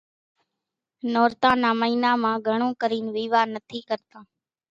نورتان 1.13 1.55
نا 1.63 1.69
مئينا 1.79 2.11
مان 2.21 2.35
گھڻون 2.47 2.73
ڪرين 2.81 3.05
ويوا 3.15 3.41
نٿي 3.53 3.79
ڪرتان۔ 3.89 4.23